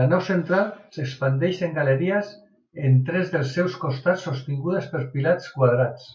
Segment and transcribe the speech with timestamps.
[0.00, 2.32] La nau central s'expandeix en galeries
[2.86, 6.12] en tres dels seus costats sostingudes per pilars quadrats.